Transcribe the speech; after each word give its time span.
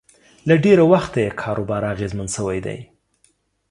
له 0.47 0.55
ډېره 0.65 0.83
وخته 0.91 1.17
یې 1.25 1.35
کاروبار 1.41 1.81
اغېزمن 1.93 2.27
شوی 2.35 2.59
دی 2.65 2.79